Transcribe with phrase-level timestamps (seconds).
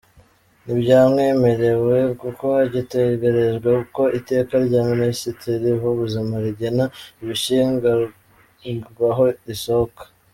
[0.63, 6.85] ntibyamwemerewe kuko hagitegerejwe ko iteka rya Minisitiri w’Ubuzima rigena
[7.21, 10.03] ibishingirwaho risohoka.